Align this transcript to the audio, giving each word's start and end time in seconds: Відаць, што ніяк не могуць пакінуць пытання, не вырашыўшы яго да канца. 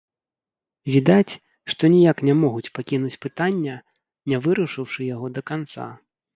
Відаць, 0.93 1.33
што 1.73 1.83
ніяк 1.97 2.17
не 2.31 2.35
могуць 2.43 2.67
пакінуць 2.79 3.21
пытання, 3.27 3.75
не 4.33 4.43
вырашыўшы 4.49 5.01
яго 5.15 5.27
да 5.41 5.49
канца. 5.55 5.85